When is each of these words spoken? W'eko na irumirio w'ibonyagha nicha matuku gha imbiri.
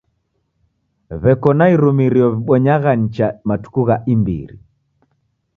W'eko 1.21 1.49
na 1.57 1.65
irumirio 1.73 2.25
w'ibonyagha 2.33 2.91
nicha 3.01 3.27
matuku 3.47 3.81
gha 3.87 3.95
imbiri. 4.13 4.57